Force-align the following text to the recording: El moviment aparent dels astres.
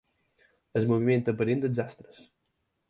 El 0.81 0.89
moviment 0.93 1.23
aparent 1.35 1.65
dels 1.67 1.85
astres. 1.89 2.29